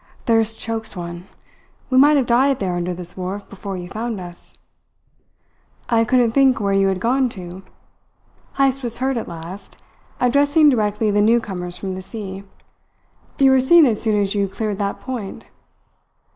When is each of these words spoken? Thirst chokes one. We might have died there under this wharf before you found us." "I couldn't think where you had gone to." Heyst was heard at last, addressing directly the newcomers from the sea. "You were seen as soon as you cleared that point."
Thirst 0.25 0.59
chokes 0.59 0.95
one. 0.95 1.27
We 1.91 1.97
might 1.99 2.17
have 2.17 2.25
died 2.25 2.57
there 2.57 2.73
under 2.73 2.91
this 2.91 3.15
wharf 3.15 3.47
before 3.47 3.77
you 3.77 3.87
found 3.87 4.19
us." 4.19 4.57
"I 5.89 6.05
couldn't 6.05 6.31
think 6.31 6.59
where 6.59 6.73
you 6.73 6.87
had 6.87 6.99
gone 6.99 7.29
to." 7.33 7.61
Heyst 8.57 8.81
was 8.81 8.97
heard 8.97 9.15
at 9.15 9.27
last, 9.27 9.77
addressing 10.19 10.69
directly 10.69 11.11
the 11.11 11.21
newcomers 11.21 11.77
from 11.77 11.93
the 11.93 12.01
sea. 12.01 12.43
"You 13.37 13.51
were 13.51 13.59
seen 13.59 13.85
as 13.85 14.01
soon 14.01 14.19
as 14.19 14.33
you 14.33 14.47
cleared 14.47 14.79
that 14.79 14.99
point." 14.99 15.45